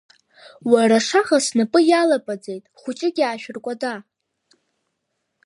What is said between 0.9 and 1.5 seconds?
ашаха